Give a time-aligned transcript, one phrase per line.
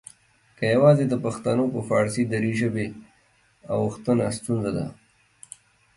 [0.57, 2.87] که یواځې د پښتنو په فارسي دري ژبې
[3.75, 4.85] اوښتنه ستونزه ده؟